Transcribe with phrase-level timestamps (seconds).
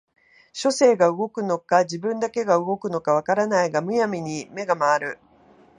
[0.51, 5.19] 書生が動くのか自分だけが動くのか分からないが無闇に眼が廻る